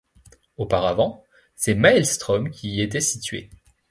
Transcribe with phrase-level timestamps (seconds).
[0.57, 1.23] Auparavant,
[1.53, 3.51] c'est Maelstrom qui y était situé.